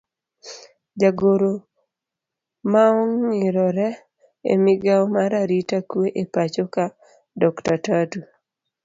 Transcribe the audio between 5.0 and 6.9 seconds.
mar arita kwe e pachoka